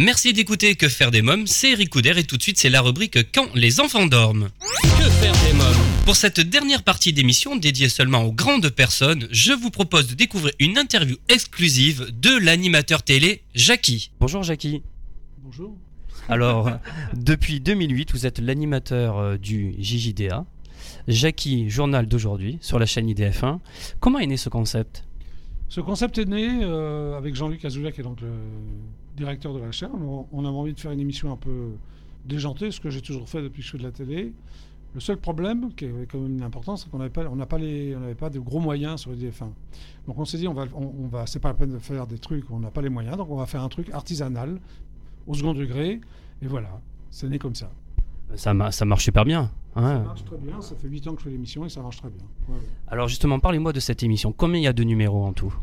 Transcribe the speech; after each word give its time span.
Merci 0.00 0.32
d'écouter 0.32 0.76
Que 0.76 0.88
faire 0.88 1.10
des 1.10 1.20
mômes, 1.20 1.46
c'est 1.46 1.72
Eric 1.72 1.90
Couder 1.90 2.14
et 2.16 2.24
tout 2.24 2.38
de 2.38 2.42
suite 2.42 2.56
c'est 2.56 2.70
la 2.70 2.80
rubrique 2.80 3.18
Quand 3.34 3.54
les 3.54 3.80
enfants 3.80 4.06
dorment. 4.06 4.48
Que 4.82 5.10
faire 5.10 5.34
des 5.44 5.52
mômes 5.52 5.76
Pour 6.06 6.16
cette 6.16 6.40
dernière 6.40 6.82
partie 6.82 7.12
d'émission 7.12 7.54
dédiée 7.54 7.90
seulement 7.90 8.22
aux 8.22 8.32
grandes 8.32 8.70
personnes, 8.70 9.28
je 9.30 9.52
vous 9.52 9.68
propose 9.68 10.06
de 10.06 10.14
découvrir 10.14 10.54
une 10.58 10.78
interview 10.78 11.16
exclusive 11.28 12.06
de 12.18 12.34
l'animateur 12.42 13.02
télé 13.02 13.42
Jackie. 13.54 14.10
Bonjour 14.20 14.42
Jackie. 14.42 14.82
Bonjour. 15.42 15.76
Alors, 16.30 16.70
depuis 17.14 17.60
2008, 17.60 18.12
vous 18.12 18.24
êtes 18.24 18.38
l'animateur 18.38 19.18
euh, 19.18 19.36
du 19.36 19.74
JJDA, 19.78 20.46
Jackie, 21.08 21.68
journal 21.68 22.06
d'aujourd'hui, 22.06 22.56
sur 22.62 22.78
la 22.78 22.86
chaîne 22.86 23.06
IDF1. 23.06 23.58
Comment 24.00 24.18
est 24.18 24.26
né 24.26 24.38
ce 24.38 24.48
concept? 24.48 25.04
Ce 25.70 25.80
concept 25.80 26.18
est 26.18 26.24
né 26.24 26.64
euh, 26.64 27.16
avec 27.16 27.36
Jean-Luc 27.36 27.64
Azoulay, 27.64 27.92
qui 27.92 28.00
est 28.00 28.04
donc 28.04 28.20
le 28.20 28.32
directeur 29.16 29.54
de 29.54 29.60
la 29.60 29.70
chaîne. 29.70 29.92
On, 30.32 30.44
avait 30.44 30.48
envie 30.48 30.74
de 30.74 30.80
faire 30.80 30.90
une 30.90 30.98
émission 30.98 31.30
un 31.30 31.36
peu 31.36 31.74
déjantée, 32.24 32.72
ce 32.72 32.80
que 32.80 32.90
j'ai 32.90 33.00
toujours 33.00 33.28
fait 33.28 33.40
depuis 33.40 33.60
que 33.60 33.66
je 33.66 33.70
fais 33.70 33.78
de 33.78 33.84
la 33.84 33.92
télé. 33.92 34.32
Le 34.94 35.00
seul 35.00 35.18
problème, 35.18 35.72
qui 35.74 35.84
est 35.84 36.10
quand 36.10 36.18
même 36.18 36.38
une 36.38 36.42
importance, 36.42 36.82
c'est 36.82 36.90
qu'on 36.90 36.98
n'avait 36.98 37.10
pas, 37.10 37.24
pas 37.46 37.58
les, 37.58 37.94
de 37.94 38.38
gros 38.40 38.58
moyens 38.58 39.02
sur 39.02 39.12
IDF1. 39.12 39.52
Donc 40.08 40.18
on 40.18 40.24
s'est 40.24 40.38
dit, 40.38 40.48
on 40.48 40.54
va, 40.54 40.64
on, 40.74 41.06
va, 41.06 41.26
c'est 41.26 41.38
pas 41.38 41.50
la 41.50 41.54
peine 41.54 41.70
de 41.70 41.78
faire 41.78 42.08
des 42.08 42.18
trucs, 42.18 42.50
on 42.50 42.58
n'a 42.58 42.72
pas 42.72 42.82
les 42.82 42.88
moyens, 42.88 43.16
donc 43.16 43.30
on 43.30 43.36
va 43.36 43.46
faire 43.46 43.62
un 43.62 43.68
truc 43.68 43.90
artisanal, 43.90 44.58
au 45.28 45.34
second 45.34 45.54
degré, 45.54 46.00
et 46.42 46.48
voilà, 46.48 46.80
c'est 47.12 47.28
né 47.28 47.38
comme 47.38 47.54
ça. 47.54 47.70
Ça, 48.34 48.54
ma- 48.54 48.70
ça 48.72 48.84
marche 48.84 49.04
super 49.04 49.24
bien. 49.24 49.50
hein. 49.76 49.82
Ça 49.98 49.98
marche 50.04 50.24
très 50.24 50.36
bien, 50.38 50.60
ça 50.60 50.74
fait 50.76 50.88
8 50.88 51.06
ans 51.08 51.12
que 51.14 51.20
je 51.20 51.24
fais 51.24 51.30
l'émission 51.30 51.64
et 51.64 51.68
ça 51.68 51.80
marche 51.82 51.98
très 51.98 52.10
bien. 52.10 52.24
Ouais, 52.48 52.54
ouais. 52.54 52.60
Alors 52.88 53.08
justement, 53.08 53.38
parlez-moi 53.40 53.72
de 53.72 53.80
cette 53.80 54.02
émission. 54.02 54.32
Combien 54.32 54.58
il 54.60 54.64
y 54.64 54.68
a 54.68 54.72
de 54.72 54.84
numéros 54.84 55.24
en 55.24 55.32
tout? 55.32 55.54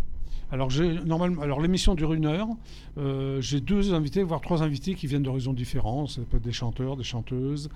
Alors, 0.50 0.70
normalement, 1.06 1.42
alors 1.42 1.60
l'émission 1.60 1.94
dure 1.94 2.14
une 2.14 2.26
heure. 2.26 2.48
Euh, 2.98 3.42
j'ai 3.42 3.60
deux 3.60 3.94
invités, 3.94 4.24
voire 4.24 4.40
trois 4.40 4.64
invités 4.64 4.96
qui 4.96 5.06
viennent 5.06 5.24
d'horizons 5.24 5.52
différents. 5.52 6.08
Ça 6.08 6.22
peut 6.22 6.38
être 6.38 6.44
des 6.44 6.54
chanteurs, 6.54 6.96
des 6.96 7.04
chanteuses, 7.04 7.68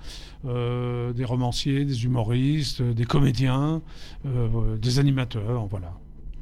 euh, 0.46 1.12
des 1.12 1.26
romanciers, 1.26 1.84
des 1.84 2.04
humoristes, 2.06 2.80
des 2.80 3.04
comédiens, 3.04 3.82
euh, 4.24 4.78
des 4.78 4.98
animateurs. 4.98 5.66
Voilà. 5.66 5.92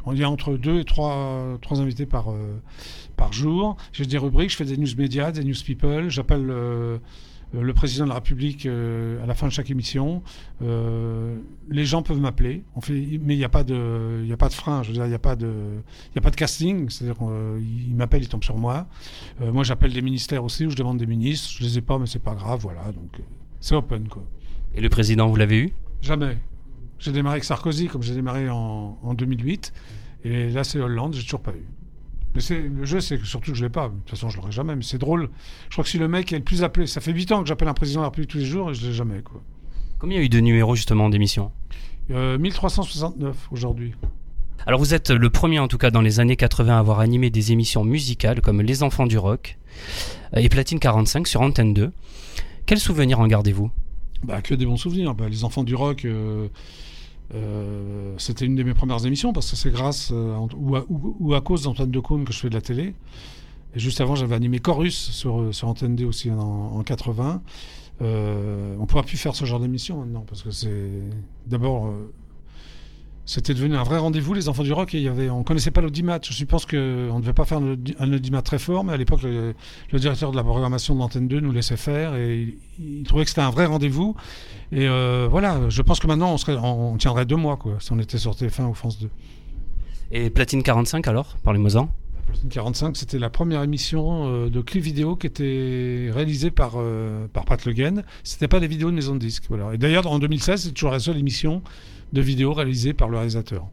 On 0.06 0.14
y 0.14 0.22
a 0.22 0.30
entre 0.30 0.54
deux 0.56 0.78
et 0.78 0.84
trois, 0.84 1.58
trois 1.62 1.80
invités 1.80 2.06
par, 2.06 2.28
par 3.16 3.32
jour. 3.32 3.76
J'ai 3.92 4.06
des 4.06 4.16
rubriques, 4.16 4.50
je 4.50 4.56
fais 4.56 4.64
des 4.64 4.76
news 4.76 4.86
médias, 4.96 5.32
des 5.32 5.42
news 5.42 5.52
people. 5.66 6.10
J'appelle 6.10 6.48
le 7.52 7.74
président 7.74 8.04
de 8.04 8.10
la 8.10 8.16
République 8.16 8.66
euh, 8.66 9.22
à 9.22 9.26
la 9.26 9.34
fin 9.34 9.46
de 9.48 9.52
chaque 9.52 9.70
émission. 9.70 10.22
Euh, 10.62 11.36
les 11.68 11.84
gens 11.84 12.02
peuvent 12.02 12.20
m'appeler. 12.20 12.62
On 12.76 12.80
fait, 12.80 13.18
mais 13.22 13.34
il 13.34 13.38
n'y 13.38 13.44
a 13.44 13.48
pas 13.48 13.64
de, 13.64 14.22
il 14.24 14.32
a 14.32 14.36
pas 14.36 14.48
de 14.48 14.54
frein. 14.54 14.82
Je 14.82 14.88
veux 14.88 14.94
dire, 14.94 15.04
il 15.06 15.08
n'y 15.08 15.14
a 15.14 15.18
pas 15.20 15.36
de, 15.36 15.52
il 16.14 16.18
a 16.18 16.20
pas 16.20 16.30
de 16.30 16.36
casting. 16.36 16.88
C'est-à-dire 16.88 17.16
qu'ils 17.18 17.94
m'appellent, 17.94 18.22
ils 18.22 18.28
tombent 18.28 18.44
sur 18.44 18.56
moi. 18.56 18.86
Euh, 19.40 19.52
moi, 19.52 19.64
j'appelle 19.64 19.92
des 19.92 20.02
ministères 20.02 20.44
aussi 20.44 20.66
où 20.66 20.70
je 20.70 20.76
demande 20.76 20.98
des 20.98 21.06
ministres. 21.06 21.50
Je 21.58 21.64
les 21.64 21.78
ai 21.78 21.80
pas, 21.80 21.98
mais 21.98 22.06
c'est 22.06 22.22
pas 22.22 22.34
grave. 22.34 22.60
Voilà. 22.62 22.84
Donc, 22.92 23.18
euh, 23.18 23.22
c'est 23.60 23.74
open 23.74 24.08
quoi. 24.08 24.24
Et 24.74 24.80
le 24.80 24.88
président, 24.88 25.26
vous 25.28 25.36
l'avez 25.36 25.58
eu? 25.58 25.72
Jamais. 26.00 26.38
J'ai 26.98 27.12
démarré 27.12 27.34
avec 27.34 27.44
Sarkozy 27.44 27.88
comme 27.88 28.02
j'ai 28.02 28.14
démarré 28.14 28.48
en, 28.48 28.98
en 29.02 29.14
2008. 29.14 29.72
Et 30.22 30.50
là, 30.50 30.64
c'est 30.64 30.78
Hollande, 30.78 31.14
j'ai 31.14 31.24
toujours 31.24 31.40
pas 31.40 31.52
eu. 31.52 31.66
Mais 32.34 32.40
c'est, 32.40 32.60
le 32.60 32.84
jeu, 32.84 33.00
c'est 33.00 33.18
que 33.18 33.24
surtout 33.24 33.52
que 33.52 33.58
je 33.58 33.64
l'ai 33.64 33.70
pas. 33.70 33.88
De 33.88 33.94
toute 33.94 34.10
façon, 34.10 34.28
je 34.28 34.36
l'aurai 34.36 34.52
jamais. 34.52 34.76
Mais 34.76 34.82
c'est 34.82 34.98
drôle. 34.98 35.30
Je 35.68 35.74
crois 35.74 35.84
que 35.84 35.90
si 35.90 35.98
le 35.98 36.08
mec 36.08 36.32
est 36.32 36.38
le 36.38 36.44
plus 36.44 36.62
appelé, 36.62 36.86
ça 36.86 37.00
fait 37.00 37.12
8 37.12 37.32
ans 37.32 37.42
que 37.42 37.48
j'appelle 37.48 37.68
un 37.68 37.74
président 37.74 38.00
de 38.00 38.04
la 38.04 38.08
République 38.08 38.30
tous 38.30 38.38
les 38.38 38.44
jours 38.44 38.70
et 38.70 38.74
je 38.74 38.86
l'ai 38.86 38.92
jamais. 38.92 39.20
Quoi. 39.22 39.42
Combien 39.98 40.16
il 40.16 40.20
y 40.20 40.22
a 40.22 40.26
eu 40.26 40.28
de 40.28 40.40
numéros 40.40 40.76
justement 40.76 41.08
d'émissions? 41.08 41.50
Euh, 42.10 42.38
1369 42.38 43.48
aujourd'hui. 43.50 43.94
Alors 44.66 44.78
vous 44.78 44.94
êtes 44.94 45.10
le 45.10 45.30
premier 45.30 45.58
en 45.58 45.68
tout 45.68 45.78
cas 45.78 45.90
dans 45.90 46.02
les 46.02 46.20
années 46.20 46.36
80 46.36 46.76
à 46.76 46.78
avoir 46.78 47.00
animé 47.00 47.30
des 47.30 47.52
émissions 47.52 47.82
musicales 47.82 48.42
comme 48.42 48.60
Les 48.60 48.82
Enfants 48.82 49.06
du 49.06 49.16
Rock 49.16 49.58
et 50.36 50.48
Platine 50.48 50.78
45 50.78 51.26
sur 51.26 51.40
Antenne 51.40 51.72
2. 51.72 51.92
Quels 52.66 52.78
souvenirs 52.78 53.20
en 53.20 53.26
gardez-vous? 53.26 53.70
Bah, 54.22 54.42
que 54.42 54.54
des 54.54 54.66
bons 54.66 54.76
souvenirs. 54.76 55.14
Bah, 55.14 55.28
les 55.28 55.44
enfants 55.44 55.64
du 55.64 55.74
rock, 55.74 56.04
euh, 56.04 56.48
euh, 57.34 58.14
c'était 58.18 58.44
une 58.44 58.56
de 58.56 58.62
mes 58.62 58.74
premières 58.74 59.04
émissions 59.06 59.32
parce 59.32 59.50
que 59.50 59.56
c'est 59.56 59.70
grâce 59.70 60.10
euh, 60.12 60.36
ou, 60.56 61.34
à, 61.34 61.40
cause 61.40 61.62
d'Antoine 61.62 61.90
Decaune 61.90 62.24
que 62.24 62.32
je 62.32 62.38
fais 62.38 62.48
de 62.48 62.54
la 62.54 62.60
télé. 62.60 62.94
Et 63.74 63.78
juste 63.78 64.00
avant, 64.00 64.16
j'avais 64.16 64.34
animé 64.34 64.58
Chorus 64.58 65.10
sur, 65.12 65.54
sur 65.54 65.68
Antenne 65.68 65.94
2 65.94 66.04
aussi 66.04 66.30
en, 66.30 66.38
en 66.38 66.82
80. 66.82 67.42
Euh, 68.02 68.74
on 68.78 68.82
ne 68.82 68.86
pourra 68.86 69.02
plus 69.02 69.18
faire 69.18 69.36
ce 69.36 69.44
genre 69.44 69.60
d'émission 69.60 69.98
maintenant 69.98 70.24
parce 70.26 70.42
que 70.42 70.50
c'est 70.50 71.02
d'abord. 71.46 71.92
C'était 73.32 73.54
devenu 73.54 73.76
un 73.76 73.82
vrai 73.84 73.98
rendez-vous, 73.98 74.34
les 74.34 74.48
enfants 74.48 74.64
du 74.64 74.72
rock, 74.72 74.92
et 74.94 74.98
il 74.98 75.04
y 75.04 75.08
avait, 75.08 75.30
on 75.30 75.44
connaissait 75.44 75.70
pas 75.70 75.80
l'audimat. 75.80 76.18
Je 76.22 76.44
pense 76.44 76.66
qu'on 76.66 76.76
ne 76.76 77.20
devait 77.20 77.32
pas 77.32 77.44
faire 77.44 77.58
un 77.58 77.74
audi- 77.74 77.94
un 78.00 78.12
audimat 78.12 78.42
très 78.42 78.58
fort, 78.58 78.82
mais 78.82 78.92
à 78.92 78.96
l'époque, 78.96 79.22
le, 79.22 79.54
le 79.92 79.98
directeur 80.00 80.32
de 80.32 80.36
la 80.36 80.42
programmation 80.42 80.94
de 80.94 80.98
l'antenne 81.00 81.28
2 81.28 81.38
nous 81.40 81.52
laissait 81.52 81.76
faire, 81.76 82.16
et 82.16 82.54
il, 82.80 82.98
il 83.00 83.02
trouvait 83.04 83.22
que 83.24 83.30
c'était 83.30 83.40
un 83.42 83.50
vrai 83.50 83.66
rendez-vous. 83.66 84.16
Et 84.72 84.88
euh, 84.88 85.28
voilà, 85.30 85.60
je 85.68 85.80
pense 85.82 86.00
que 86.00 86.06
maintenant, 86.08 86.32
on, 86.32 86.38
serait, 86.38 86.56
on, 86.56 86.94
on 86.94 86.96
tiendrait 86.96 87.24
deux 87.26 87.36
mois, 87.36 87.56
quoi, 87.56 87.76
si 87.78 87.92
on 87.92 87.98
était 88.00 88.18
sur 88.18 88.32
TF1 88.32 88.64
ou 88.68 88.74
France 88.74 88.98
2. 88.98 89.08
Et 90.12 90.28
Platine 90.30 90.62
45 90.64 91.06
alors 91.06 91.36
Parlez-moi-en. 91.44 91.88
Platine 92.26 92.48
45, 92.50 92.96
c'était 92.96 93.18
la 93.18 93.30
première 93.30 93.62
émission 93.62 94.26
euh, 94.28 94.50
de 94.50 94.60
clip 94.60 94.82
vidéo 94.82 95.14
qui 95.16 95.26
était 95.28 96.10
réalisée 96.12 96.50
par, 96.50 96.72
euh, 96.76 97.26
par 97.32 97.44
Pat 97.44 97.64
Le 97.64 97.72
Guen. 97.72 98.02
C'était 98.24 98.48
pas 98.48 98.58
des 98.60 98.66
vidéos 98.68 98.90
de 98.90 98.96
maison 98.96 99.14
de 99.14 99.20
disques. 99.20 99.44
Voilà. 99.48 99.72
Et 99.74 99.78
d'ailleurs, 99.78 100.06
en 100.06 100.18
2016, 100.18 100.62
c'est 100.64 100.70
toujours 100.72 100.90
la 100.90 100.98
seule 101.00 101.16
émission 101.18 101.62
de 102.12 102.20
vidéo 102.20 102.52
réalisée 102.52 102.92
par 102.92 103.08
le 103.08 103.16
réalisateur. 103.16 103.68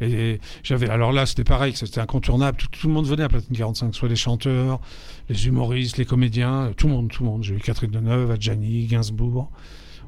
Et 0.00 0.40
j'avais, 0.62 0.88
alors 0.88 1.12
là, 1.12 1.26
c'était 1.26 1.44
pareil, 1.44 1.74
c'était 1.76 2.00
incontournable. 2.00 2.56
Tout, 2.56 2.88
le 2.88 2.94
monde 2.94 3.06
venait 3.06 3.24
à 3.24 3.28
Platine 3.28 3.56
45, 3.56 3.94
soit 3.94 4.08
les 4.08 4.16
chanteurs, 4.16 4.80
les 5.28 5.46
humoristes, 5.46 5.98
les 5.98 6.06
comédiens, 6.06 6.72
tout 6.76 6.88
le 6.88 6.94
monde, 6.94 7.10
tout 7.10 7.22
le 7.22 7.28
monde. 7.28 7.44
J'ai 7.44 7.54
eu 7.54 7.58
Catherine 7.58 7.90
Deneuve, 7.90 8.30
Adjani, 8.30 8.86
Gainsbourg, 8.86 9.50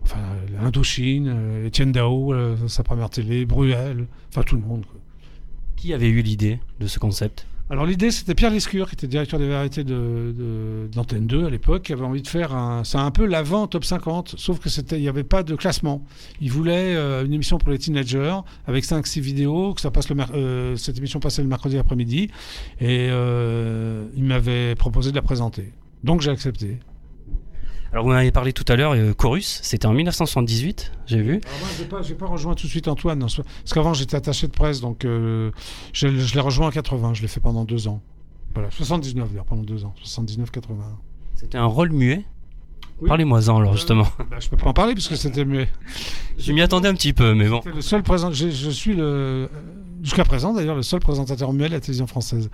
enfin, 0.03 0.23
Indochine, 0.61 1.29
euh, 1.29 1.67
Étienne 1.67 1.93
Dao, 1.93 2.33
euh, 2.33 2.57
sa 2.69 2.83
première 2.83 3.11
télé, 3.11 3.45
Bruel, 3.45 4.07
enfin 4.31 4.43
tout 4.43 4.57
le 4.57 4.63
monde. 4.63 4.87
Qui 5.77 5.93
avait 5.93 6.09
eu 6.09 6.23
l'idée 6.23 6.59
de 6.81 6.87
ce 6.87 6.99
concept? 6.99 7.47
Alors 7.73 7.87
l'idée, 7.87 8.11
c'était 8.11 8.35
Pierre 8.35 8.51
Lescure, 8.51 8.87
qui 8.87 8.97
était 8.97 9.07
directeur 9.07 9.41
des 9.41 9.49
variétés 9.49 9.83
d'Antenne 9.83 11.27
2 11.27 11.47
à 11.47 11.49
l'époque, 11.49 11.85
qui 11.85 11.95
avait 11.95 12.05
envie 12.05 12.21
de 12.21 12.29
faire 12.29 12.55
un... 12.55 12.85
C'est 12.85 12.99
un 12.99 13.11
peu 13.11 13.25
l'avant 13.25 13.67
top 13.67 13.87
50, 13.87 14.35
sauf 14.37 14.59
que 14.59 14.69
il 14.95 15.01
n'y 15.01 15.09
avait 15.09 15.25
pas 15.25 15.43
de 15.43 15.55
classement. 15.55 16.05
Il 16.43 16.53
voulait 16.53 16.95
euh, 16.95 17.25
une 17.25 17.33
émission 17.33 17.57
pour 17.57 17.71
les 17.71 17.79
teenagers, 17.79 18.37
avec 18.67 18.85
5-6 18.85 19.21
vidéos, 19.21 19.73
que 19.73 19.81
ça 19.81 19.91
passe 19.91 20.11
le 20.11 20.17
euh, 20.35 20.77
cette 20.77 20.99
émission 20.99 21.19
passait 21.19 21.41
le 21.41 21.49
mercredi 21.49 21.79
après-midi, 21.79 22.29
et 22.79 23.09
euh, 23.11 24.05
il 24.17 24.25
m'avait 24.25 24.75
proposé 24.75 25.09
de 25.09 25.17
la 25.17 25.23
présenter. 25.23 25.73
Donc 26.05 26.21
j'ai 26.21 26.31
accepté. 26.31 26.79
Alors 27.93 28.07
vous 28.07 28.11
en 28.13 28.15
avez 28.15 28.33
parlé 28.33 28.55
tout 28.55 28.65
à 28.69 28.77
l'heure, 28.77 28.93
euh, 28.93 29.13
Chorus, 29.13 29.61
c'était 29.63 29.87
en 29.87 29.93
1978, 29.93 30.93
j'ai 31.07 31.21
vu. 31.21 31.41
Alors 31.45 31.59
moi, 31.61 31.69
j'ai 31.77 31.85
pas, 31.85 32.03
j'ai 32.03 32.15
pas 32.15 32.27
rejoint 32.27 32.55
tout 32.55 32.67
de 32.67 32.71
suite 32.71 32.89
Antoine, 32.89 33.21
parce 33.21 33.43
qu'avant 33.71 33.93
j'étais 33.93 34.17
attaché 34.17 34.47
de 34.47 34.53
presse, 34.53 34.81
donc 34.81 35.05
euh, 35.05 35.51
je, 35.93 36.09
je 36.09 36.35
l'ai 36.35 36.41
rejoint 36.41 36.69
en 36.69 36.71
80, 36.71 37.13
je 37.15 37.23
l'ai 37.23 37.29
fait 37.29 37.41
pendant 37.41 37.65
deux 37.65 37.89
ans. 37.89 38.01
Voilà, 38.55 38.71
79 38.71 39.29
d'ailleurs, 39.29 39.45
pendant 39.45 39.63
deux 39.63 39.85
ans, 39.85 39.95
79-80. 40.03 40.47
C'était 41.35 41.59
un 41.59 41.67
rôle 41.67 41.91
muet? 41.91 42.25
Oui. 43.03 43.09
Parlez-moi-en 43.09 43.59
alors 43.59 43.75
justement. 43.75 44.07
Bah, 44.31 44.37
je 44.41 44.49
peux 44.49 44.57
pas 44.57 44.71
en 44.71 44.73
parler 44.73 44.95
parce 44.95 45.09
que 45.09 45.17
c'était 45.17 45.45
muet. 45.45 45.69
Je 46.39 46.53
m'y 46.53 46.63
attendais 46.63 46.89
un 46.89 46.95
petit 46.95 47.13
peu, 47.13 47.35
mais 47.35 47.49
bon. 47.49 47.61
Le 47.67 47.83
seul 47.83 48.03
présent. 48.03 48.31
Je, 48.33 48.49
je 48.49 48.71
suis 48.71 48.95
le 48.95 49.03
euh, 49.05 49.47
jusqu'à 50.03 50.25
présent 50.25 50.55
d'ailleurs 50.55 50.77
le 50.77 50.83
seul 50.83 51.01
présentateur 51.01 51.53
muet 51.53 51.69
de 51.69 51.75
la 51.75 51.81
télévision 51.81 52.07
française. 52.07 52.49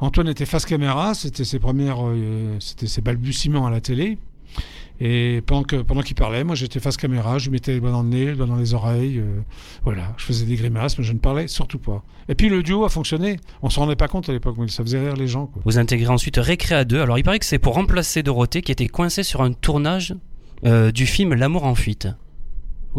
Antoine 0.00 0.28
était 0.28 0.46
face 0.46 0.64
caméra, 0.66 1.14
c'était 1.14 1.44
ses 1.44 1.58
premières, 1.58 2.06
euh, 2.06 2.56
c'était 2.60 2.86
ses 2.86 3.00
balbutiements 3.00 3.66
à 3.66 3.70
la 3.70 3.80
télé. 3.80 4.18
Et 5.00 5.42
pendant 5.46 5.62
qu'il 6.02 6.14
parlait, 6.16 6.42
moi 6.42 6.56
j'étais 6.56 6.80
face 6.80 6.96
caméra, 6.96 7.38
je 7.38 7.44
lui 7.44 7.52
mettais 7.52 7.72
les 7.72 7.80
doigts 7.80 7.92
dans 7.92 8.02
le 8.02 8.08
nez, 8.08 8.24
les 8.26 8.34
doigts 8.34 8.46
dans 8.46 8.56
les 8.56 8.74
oreilles, 8.74 9.18
euh, 9.18 9.40
voilà, 9.84 10.12
je 10.16 10.24
faisais 10.24 10.44
des 10.44 10.56
grimaces, 10.56 10.98
mais 10.98 11.04
je 11.04 11.12
ne 11.12 11.18
parlais 11.18 11.46
surtout 11.46 11.78
pas. 11.78 12.02
Et 12.28 12.34
puis 12.34 12.48
le 12.48 12.64
duo 12.64 12.84
a 12.84 12.88
fonctionné. 12.88 13.38
On 13.62 13.70
se 13.70 13.78
rendait 13.78 13.94
pas 13.94 14.08
compte 14.08 14.28
à 14.28 14.32
l'époque, 14.32 14.56
mais 14.58 14.66
ça 14.66 14.82
faisait 14.82 14.98
rire 14.98 15.14
les 15.14 15.28
gens. 15.28 15.50
Vous 15.64 15.78
intégrez 15.78 16.12
ensuite 16.12 16.36
Récréa 16.36 16.84
2. 16.84 17.00
Alors 17.00 17.16
il 17.16 17.22
paraît 17.22 17.38
que 17.38 17.46
c'est 17.46 17.60
pour 17.60 17.74
remplacer 17.74 18.24
Dorothée 18.24 18.60
qui 18.60 18.72
était 18.72 18.88
coincée 18.88 19.22
sur 19.22 19.40
un 19.40 19.52
tournage 19.52 20.16
euh, 20.64 20.90
du 20.90 21.06
film 21.06 21.32
L'amour 21.34 21.64
en 21.64 21.76
fuite. 21.76 22.08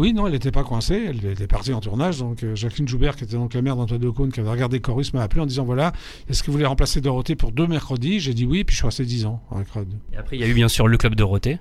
Oui, 0.00 0.14
non, 0.14 0.26
elle 0.26 0.32
n'était 0.32 0.50
pas 0.50 0.64
coincée, 0.64 1.08
elle 1.10 1.26
était 1.26 1.46
partie 1.46 1.74
en 1.74 1.80
tournage. 1.80 2.20
Donc 2.20 2.42
euh, 2.42 2.56
Jacqueline 2.56 2.88
Joubert, 2.88 3.16
qui 3.16 3.24
était 3.24 3.36
donc 3.36 3.52
la 3.52 3.60
mère 3.60 3.76
d'Antoine 3.76 4.00
Decaune, 4.00 4.32
qui 4.32 4.40
avait 4.40 4.48
regardé 4.48 4.80
Chorus, 4.80 5.12
m'a 5.12 5.20
appelé 5.20 5.42
en 5.42 5.46
disant 5.46 5.64
voilà, 5.64 5.92
est-ce 6.30 6.42
que 6.42 6.46
vous 6.46 6.54
voulez 6.54 6.64
remplacer 6.64 7.02
Dorothée 7.02 7.36
pour 7.36 7.52
deux 7.52 7.66
mercredis? 7.66 8.18
J'ai 8.18 8.32
dit 8.32 8.46
oui, 8.46 8.64
puis 8.64 8.72
je 8.72 8.78
suis 8.78 8.86
resté 8.86 9.04
dix 9.04 9.26
ans 9.26 9.42
avec 9.54 9.68
Rod. 9.68 9.88
Et 10.14 10.16
après 10.16 10.38
il 10.38 10.40
y 10.40 10.44
a 10.44 10.46
eu 10.46 10.54
bien 10.54 10.68
sûr 10.68 10.88
le 10.88 10.96
club 10.96 11.16
Dorothée. 11.16 11.58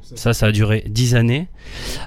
Ça, 0.00 0.32
ça 0.32 0.46
a 0.46 0.50
duré 0.50 0.82
10 0.88 1.14
années. 1.14 1.48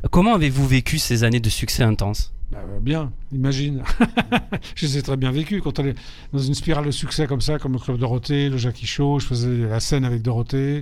Comment 0.09 0.33
avez-vous 0.33 0.67
vécu 0.67 0.97
ces 0.97 1.23
années 1.23 1.39
de 1.39 1.49
succès 1.49 1.83
intense 1.83 2.33
Bah, 2.51 2.57
bien, 2.81 3.13
imagine. 3.31 3.83
je 4.75 4.87
les 4.87 4.97
ai 4.97 5.01
très 5.03 5.15
bien 5.15 5.31
vécu 5.31 5.61
quand 5.61 5.77
on 5.77 5.85
est 5.85 5.95
dans 6.33 6.39
une 6.39 6.55
spirale 6.55 6.85
de 6.85 6.91
succès 6.91 7.27
comme 7.27 7.39
ça, 7.39 7.59
comme 7.59 7.73
le 7.73 7.79
Club 7.79 7.99
Dorothée, 7.99 8.49
le 8.49 8.57
Jackie 8.57 8.87
Show, 8.87 9.19
je 9.19 9.27
faisais 9.27 9.55
la 9.69 9.79
scène 9.79 10.05
avec 10.05 10.23
Dorothée. 10.23 10.81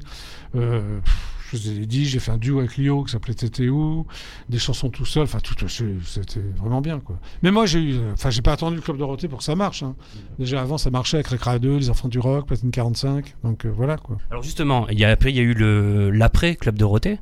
Euh, 0.55 0.99
pff, 1.01 1.38
je 1.51 1.57
faisais 1.57 1.73
des 1.73 1.85
disques, 1.85 2.11
j'ai 2.11 2.19
fait 2.19 2.31
un 2.31 2.37
duo 2.37 2.59
avec 2.59 2.77
Lio 2.77 3.03
qui 3.03 3.11
s'appelait 3.11 3.33
TTU, 3.33 3.71
des 4.49 4.59
chansons 4.59 4.89
tout 4.89 5.05
seul, 5.05 5.23
enfin 5.23 5.39
tout, 5.39 5.55
c'était 5.67 6.39
vraiment 6.57 6.81
bien 6.81 6.99
quoi. 6.99 7.17
Mais 7.41 7.51
moi 7.51 7.65
j'ai 7.65 7.79
eu, 7.79 7.95
enfin 8.13 8.29
j'ai 8.29 8.41
pas 8.41 8.53
attendu 8.53 8.75
le 8.75 8.81
Club 8.81 8.97
Dorothée 8.97 9.27
pour 9.27 9.39
que 9.39 9.43
ça 9.43 9.55
marche. 9.55 9.83
Hein. 9.83 9.95
Déjà 10.37 10.61
avant 10.61 10.77
ça 10.77 10.89
marchait 10.89 11.17
avec 11.17 11.27
Récra 11.27 11.59
2, 11.59 11.77
les 11.77 11.89
enfants 11.89 12.07
du 12.07 12.19
rock, 12.19 12.47
Platine 12.47 12.71
45, 12.71 13.35
donc 13.43 13.65
euh, 13.65 13.71
voilà 13.75 13.97
quoi. 13.97 14.17
Alors 14.29 14.43
justement, 14.43 14.87
il 14.89 14.99
y 14.99 15.05
a, 15.05 15.09
après 15.09 15.31
il 15.31 15.35
y 15.35 15.39
a 15.39 15.43
eu 15.43 15.53
le 15.53 16.09
l'après 16.11 16.55
Club 16.55 16.77
Dorothée. 16.77 17.19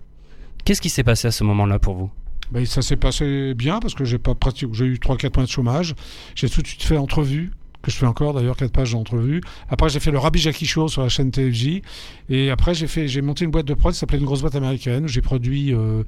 Qu'est-ce 0.65 0.81
qui 0.81 0.89
s'est 0.89 1.03
passé 1.03 1.30
à 1.30 1.31
ce 1.31 1.44
moment-là 1.45 1.80
pour 1.80 1.95
vous? 1.95 2.12
Ben, 2.51 2.65
ça 2.65 2.81
s'est 2.81 2.97
passé 2.97 3.53
bien 3.53 3.80
parce 3.80 3.94
que 3.94 4.06
j'ai 4.06 4.18
pas 4.18 4.35
pratiqué, 4.35 4.71
j'ai 4.73 4.85
eu 4.85 4.95
3-4 4.95 5.35
mois 5.35 5.45
de 5.45 5.50
chômage. 5.50 5.95
J'ai 6.35 6.50
tout 6.50 6.62
de 6.62 6.68
suite 6.68 6.83
fait 6.83 6.97
entrevue 6.97 7.51
que 7.88 7.92
je 7.92 7.98
fais 7.98 8.06
encore 8.06 8.34
d'ailleurs, 8.34 8.56
quatre 8.56 8.72
pages 8.72 8.92
d'entrevue. 8.92 9.42
Après, 9.69 9.89
j'ai 9.89 10.00
fait 10.00 10.12
le 10.12 10.19
Rabbi 10.19 10.39
Jackie 10.39 10.66
Show 10.66 10.88
sur 10.88 11.01
la 11.01 11.10
chaîne 11.10 11.31
TFJ. 11.31 11.81
Et 12.30 12.51
après, 12.51 12.74
j'ai 12.74 12.88
fait, 12.88 13.07
j'ai 13.07 13.22
monté 13.22 13.45
une 13.45 13.51
boîte 13.51 13.66
de 13.66 13.74
prod 13.74 13.94
qui 13.94 14.00
s'appelait 14.00 14.19
une 14.19 14.25
grosse 14.25 14.42
boîte 14.42 14.56
américaine 14.56 15.07
j'ai 15.07 15.22
produit, 15.22 15.74
euh, 15.74 16.04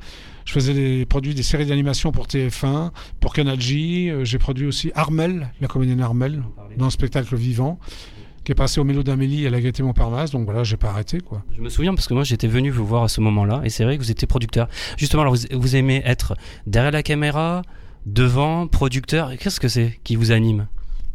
je 0.45 0.53
faisais 0.53 0.73
des 0.73 1.05
produits, 1.05 1.33
des 1.33 1.43
séries 1.43 1.65
d'animation 1.65 2.11
pour 2.11 2.27
TF1, 2.27 2.91
pour 3.19 3.33
Canal 3.33 3.59
J. 3.59 4.09
Euh, 4.09 4.23
j'ai 4.23 4.37
produit 4.37 4.65
aussi 4.65 4.91
Armel, 4.95 5.51
la 5.61 5.67
comédienne 5.67 6.01
Armel, 6.01 6.43
dans 6.77 6.85
un 6.85 6.89
spectacle 6.89 7.35
vivant 7.35 7.79
qui 8.43 8.53
est 8.53 8.55
passé 8.55 8.79
au 8.79 8.83
Mélo 8.83 9.03
d'Amélie 9.03 9.45
à 9.45 9.49
la 9.49 9.61
Gaîté 9.61 9.83
Montparnasse. 9.83 10.31
Donc 10.31 10.45
voilà, 10.45 10.63
j'ai 10.63 10.77
pas 10.77 10.89
arrêté 10.89 11.19
quoi. 11.19 11.43
Je 11.55 11.61
me 11.61 11.69
souviens 11.69 11.93
parce 11.93 12.07
que 12.07 12.13
moi 12.13 12.23
j'étais 12.23 12.47
venu 12.47 12.71
vous 12.71 12.85
voir 12.85 13.03
à 13.03 13.07
ce 13.07 13.21
moment-là 13.21 13.61
et 13.63 13.69
c'est 13.69 13.83
vrai 13.83 13.97
que 13.97 14.01
vous 14.03 14.11
étiez 14.11 14.27
producteur. 14.27 14.69
Justement, 14.97 15.21
alors 15.21 15.35
vous, 15.35 15.45
vous 15.51 15.75
aimez 15.75 16.01
être 16.05 16.35
derrière 16.65 16.91
la 16.91 17.03
caméra, 17.03 17.61
devant, 18.05 18.67
producteur. 18.67 19.37
Qu'est-ce 19.37 19.59
que 19.59 19.67
c'est 19.67 19.99
qui 20.03 20.15
vous 20.15 20.31
anime? 20.31 20.67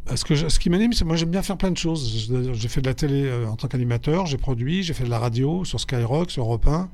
Ce, 0.06 0.58
qui 0.58 0.70
m'anime, 0.70 0.92
c'est 0.92 1.04
moi 1.04 1.16
j'aime 1.16 1.30
bien 1.30 1.42
faire 1.42 1.56
plein 1.56 1.70
de 1.70 1.76
choses. 1.76 2.30
J'ai 2.52 2.68
fait 2.68 2.82
de 2.82 2.86
la 2.86 2.94
télé 2.94 3.24
euh, 3.24 3.46
en 3.46 3.56
tant 3.56 3.68
qu'animateur, 3.68 4.26
j'ai 4.26 4.36
produit, 4.36 4.82
j'ai 4.82 4.92
fait 4.92 5.04
de 5.04 5.10
la 5.10 5.18
radio 5.18 5.64
sur 5.64 5.80
Skyrock, 5.80 6.30
sur 6.30 6.44
Europe 6.44 6.66
1. 6.66 6.90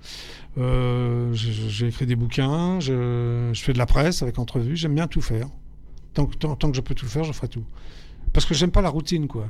Euh, 0.59 1.33
j'ai 1.33 1.89
écrit 1.89 2.07
des 2.07 2.17
bouquins, 2.17 2.79
je, 2.81 3.51
fais 3.55 3.73
de 3.73 3.79
la 3.79 3.87
presse 3.87 4.23
avec 4.23 4.39
entrevues. 4.39 4.77
J'aime 4.77 4.95
bien 4.95 5.09
tout 5.09 5.23
faire. 5.23 5.49
Tant, 6.15 6.27
que 6.27 6.77
je 6.77 6.81
peux 6.81 6.95
tout 6.95 7.07
faire, 7.07 7.25
je 7.25 7.33
ferai 7.33 7.49
tout 7.49 7.65
parce 8.33 8.47
que 8.47 8.55
j'aime 8.55 8.71
pas 8.71 8.81
la 8.83 8.89
routine, 8.89 9.27
quoi. 9.27 9.47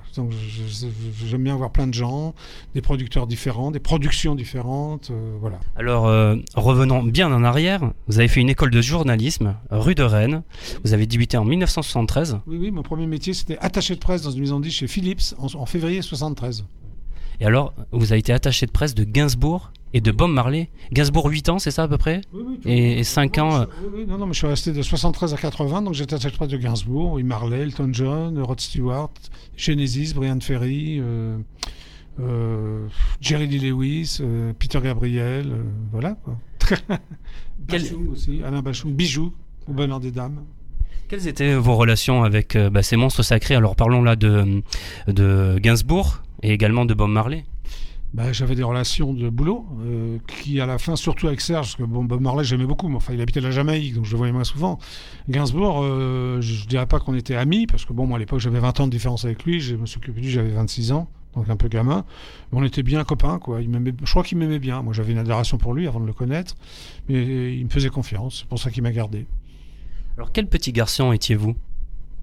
J'aime 1.26 1.42
bien 1.42 1.56
voir 1.56 1.70
plein 1.70 1.86
de 1.86 1.94
gens, 1.94 2.34
des 2.74 2.80
producteurs 2.80 3.26
différents, 3.26 3.70
des 3.70 3.80
productions 3.80 4.34
différentes, 4.34 5.10
euh, 5.10 5.36
voilà. 5.40 5.60
Alors, 5.76 6.06
euh, 6.06 6.36
revenons 6.54 7.02
bien 7.02 7.32
en 7.32 7.44
arrière. 7.44 7.82
Vous 8.08 8.18
avez 8.18 8.28
fait 8.28 8.40
une 8.40 8.48
école 8.48 8.70
de 8.70 8.80
journalisme, 8.80 9.54
rue 9.70 9.94
de 9.94 10.02
Rennes. 10.02 10.42
Vous 10.84 10.94
avez 10.94 11.06
débuté 11.06 11.36
en 11.36 11.44
1973. 11.44 12.38
Oui, 12.46 12.56
oui, 12.60 12.70
mon 12.70 12.82
premier 12.82 13.06
métier, 13.06 13.34
c'était 13.34 13.58
attaché 13.58 13.94
de 13.94 14.00
presse 14.00 14.22
dans 14.22 14.30
une 14.30 14.40
maison 14.40 14.60
de 14.60 14.68
chez 14.68 14.86
Philips 14.86 15.34
en, 15.38 15.46
en 15.54 15.66
février 15.66 16.02
73. 16.02 16.64
Et 17.40 17.46
alors, 17.46 17.72
vous 17.92 18.12
avez 18.12 18.20
été 18.20 18.32
attaché 18.32 18.66
de 18.66 18.70
presse 18.70 18.94
de 18.94 19.04
Gainsbourg 19.04 19.72
et 19.92 20.00
de 20.00 20.10
Bob 20.12 20.30
Marley. 20.30 20.70
Gainsbourg 20.92 21.26
8 21.26 21.48
ans, 21.48 21.58
c'est 21.58 21.70
ça 21.70 21.84
à 21.84 21.88
peu 21.88 21.98
près 21.98 22.20
oui, 22.32 22.58
oui, 22.64 22.72
Et, 22.72 23.04
5 23.04 23.38
ans. 23.38 23.60
Euh, 23.60 23.64
oui, 23.94 24.06
non, 24.06 24.18
non, 24.18 24.26
mais 24.26 24.32
je 24.32 24.38
suis 24.38 24.46
resté 24.46 24.72
de 24.72 24.82
73 24.82 25.34
à 25.34 25.36
80, 25.36 25.82
donc 25.82 25.94
j'étais 25.94 26.14
attaché 26.14 26.30
de 26.30 26.36
presse 26.36 26.48
de 26.48 26.56
Gainsbourg, 26.56 27.12
oui, 27.12 27.22
Marley, 27.22 27.60
Elton 27.60 27.90
John, 27.92 28.38
Rod 28.40 28.60
Stewart, 28.60 29.10
Genesis, 29.56 30.12
Brian 30.14 30.40
Ferry, 30.40 30.98
euh, 31.00 31.38
euh, 32.20 32.86
Jerry 33.20 33.46
Lee 33.46 33.70
Lewis, 33.70 34.20
Peter 34.58 34.80
Gabriel, 34.82 35.52
voilà 35.92 36.16
quoi. 36.24 36.38
Quel... 37.68 37.82
aussi, 38.12 38.42
Alain 38.44 38.62
Bachung, 38.62 38.92
Bijou, 38.92 39.32
au 39.68 39.72
bonheur 39.72 40.00
des 40.00 40.10
dames. 40.10 40.44
Quelles 41.08 41.26
étaient 41.26 41.56
vos 41.56 41.74
relations 41.74 42.22
avec 42.22 42.56
bah, 42.56 42.84
ces 42.84 42.96
monstres 42.96 43.24
sacrés? 43.24 43.56
Alors 43.56 43.74
parlons 43.74 44.02
là 44.02 44.14
de, 44.14 44.62
de 45.08 45.58
Gainsbourg 45.60 46.22
et 46.42 46.52
également 46.52 46.84
de 46.84 46.94
Bob 46.94 47.10
Marley. 47.10 47.44
Bah, 48.12 48.32
j'avais 48.32 48.56
des 48.56 48.64
relations 48.64 49.12
de 49.12 49.28
boulot 49.28 49.66
euh, 49.86 50.18
qui 50.26 50.60
à 50.60 50.66
la 50.66 50.78
fin 50.78 50.96
surtout 50.96 51.28
avec 51.28 51.40
Serge 51.40 51.66
parce 51.66 51.76
que 51.76 51.84
bon 51.84 52.02
Bob 52.02 52.20
Marley 52.20 52.42
j'aimais 52.42 52.66
beaucoup 52.66 52.88
mais 52.88 52.96
enfin 52.96 53.12
il 53.12 53.20
habitait 53.20 53.40
la 53.40 53.52
Jamaïque 53.52 53.94
donc 53.94 54.04
je 54.04 54.10
le 54.10 54.16
voyais 54.16 54.32
moins 54.32 54.42
souvent. 54.42 54.78
Gainsbourg 55.28 55.82
euh, 55.84 56.40
je, 56.40 56.66
dirais 56.66 56.86
pas 56.86 56.98
qu'on 56.98 57.14
était 57.14 57.36
amis 57.36 57.68
parce 57.68 57.84
que 57.84 57.92
bon 57.92 58.06
moi 58.06 58.16
à 58.16 58.18
l'époque 58.18 58.40
j'avais 58.40 58.58
20 58.58 58.80
ans 58.80 58.86
de 58.86 58.90
différence 58.90 59.24
avec 59.24 59.44
lui 59.44 59.60
je 59.60 59.76
me 59.76 59.86
suis 59.86 59.98
occupé 59.98 60.20
de 60.20 60.26
lui 60.26 60.32
j'avais 60.32 60.50
26 60.50 60.90
ans 60.90 61.08
donc 61.34 61.48
un 61.48 61.56
peu 61.56 61.68
gamin. 61.68 62.04
Mais 62.50 62.58
on 62.58 62.64
était 62.64 62.82
bien 62.82 63.04
copains 63.04 63.38
quoi. 63.38 63.62
Il 63.62 63.70
je 64.02 64.10
crois 64.10 64.22
qu'il 64.22 64.38
m'aimait 64.38 64.58
bien. 64.58 64.82
Moi 64.82 64.92
j'avais 64.92 65.12
une 65.12 65.18
adoration 65.18 65.58
pour 65.58 65.74
lui 65.74 65.86
avant 65.86 66.00
de 66.00 66.06
le 66.06 66.12
connaître. 66.12 66.56
Mais 67.08 67.56
il 67.56 67.64
me 67.64 67.70
faisait 67.70 67.88
confiance. 67.88 68.40
C'est 68.40 68.48
pour 68.48 68.58
ça 68.58 68.70
qu'il 68.70 68.82
m'a 68.82 68.92
gardé. 68.92 69.26
Alors 70.16 70.32
quel 70.32 70.48
petit 70.48 70.72
garçon 70.72 71.12
étiez-vous? 71.12 71.54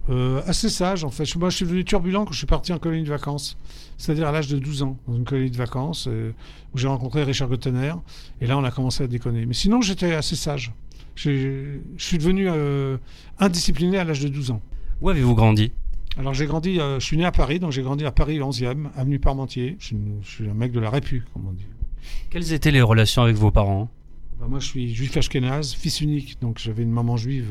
Euh, 0.10 0.42
assez 0.46 0.70
sage 0.70 1.04
en 1.04 1.10
fait. 1.10 1.36
Moi 1.36 1.50
je 1.50 1.58
suis 1.58 1.66
devenu 1.66 1.84
turbulent 1.84 2.24
quand 2.26 2.32
je 2.32 2.38
suis 2.38 2.48
parti 2.48 2.72
en 2.72 2.80
colonie 2.80 3.04
de 3.04 3.10
vacances, 3.10 3.58
c'est-à-dire 3.98 4.28
à, 4.28 4.32
l'âge 4.32 4.48
de 4.48 4.58
12 4.58 4.84
ans, 4.84 4.98
dans 5.08 5.16
une 5.16 5.26
colonie 5.26 5.52
de 5.52 5.58
vacances 5.58 6.08
euh, 6.08 6.32
où 6.74 6.78
j'ai 6.78 6.88
rencontré 6.88 7.24
Richard 7.24 7.50
Gottener 7.50 7.94
et 8.40 8.48
là 8.48 8.58
on 8.58 8.64
a 8.64 8.72
commencé 8.72 9.04
à 9.04 9.08
déconner. 9.08 9.46
Mais 9.46 9.54
sinon 9.54 9.82
j'étais 9.82 10.14
assez 10.14 10.36
sage. 10.36 10.72
Je 11.16 11.80
suis 11.98 12.18
devenu 12.20 12.48
euh, 12.48 12.98
indiscipliné 13.40 13.98
à 13.98 14.04
l'âge 14.04 14.22
de 14.22 14.30
12 14.30 14.52
ans. 14.52 14.62
Où 15.02 15.10
avez-vous 15.10 15.36
grandi? 15.36 15.72
Alors 16.18 16.34
j'ai 16.34 16.46
grandi, 16.46 16.76
je 16.76 17.00
suis 17.04 17.18
né 17.18 17.26
à 17.26 17.32
Paris, 17.32 17.60
donc 17.60 17.72
j'ai 17.72 17.82
grandi 17.82 18.06
à 18.06 18.12
Paris 18.12 18.40
11e, 18.40 18.88
avenue 18.96 19.20
Parmentier. 19.20 19.76
Je, 19.80 19.96
suis 20.24 20.50
un 20.50 20.54
mec 20.54 20.72
de 20.72 20.80
la 20.80 20.90
Répu, 20.90 21.26
comme 21.34 21.48
on 21.48 21.52
dit. 21.52 21.66
Quelles 22.30 22.54
étaient 22.54 22.72
les 22.72 22.82
relations 22.82 23.24
avec 23.24 23.36
vos 23.36 23.52
parents? 23.52 23.90
Bah, 24.40 24.48
Moi 24.48 24.60
je 24.60 24.68
suis 24.68 24.96
juif 24.96 25.18
ashkénaze, 25.18 25.74
fils 25.74 26.02
unique, 26.02 26.38
donc 26.40 26.60
j'avais 26.60 26.84
une 26.84 26.92
maman 26.92 27.18
juive 27.18 27.48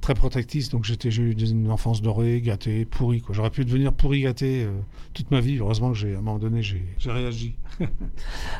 très 0.00 0.14
protectrice, 0.14 0.70
donc 0.70 0.84
j'étais, 0.84 1.10
j'ai 1.10 1.22
eu 1.22 1.32
une 1.32 1.70
enfance 1.70 2.02
dorée, 2.02 2.40
gâtée, 2.40 2.84
pourrie. 2.84 3.20
Quoi. 3.20 3.34
J'aurais 3.34 3.50
pu 3.50 3.64
devenir 3.64 3.92
pourri 3.92 4.22
gâté 4.22 4.64
euh, 4.64 4.72
toute 5.12 5.30
ma 5.30 5.40
vie. 5.40 5.58
Heureusement 5.58 5.92
que 5.92 5.98
j'ai, 5.98 6.14
à 6.14 6.18
un 6.18 6.22
moment 6.22 6.38
donné, 6.38 6.62
j'ai, 6.62 6.82
réagi. 7.04 7.54